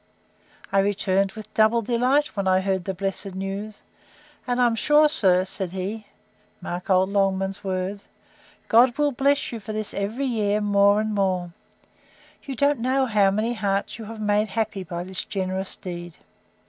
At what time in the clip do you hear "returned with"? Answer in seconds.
0.79-1.53